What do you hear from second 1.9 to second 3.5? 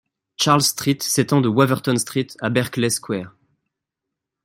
Street à Berkeley Square.